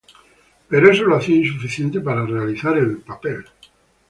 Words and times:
Pero 0.69 0.89
eso 0.91 1.03
lo 1.03 1.15
hacía 1.15 1.35
insuficiente 1.35 1.99
para 2.01 2.25
realizar 2.25 2.75
el 2.75 3.03
rol. 3.05 3.45